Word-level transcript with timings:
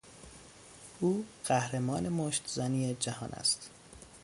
او 1.01 1.25
قهرمان 1.45 2.09
مشتزنی 2.09 2.93
جهان 2.95 3.29
است. 3.29 3.69